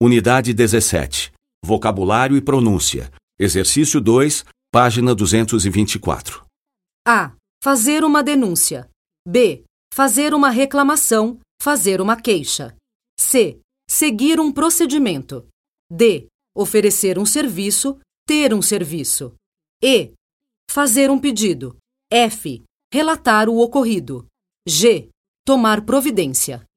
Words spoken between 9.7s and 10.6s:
Fazer uma